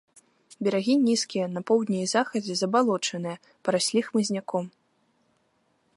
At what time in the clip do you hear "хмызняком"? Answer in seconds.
4.09-4.65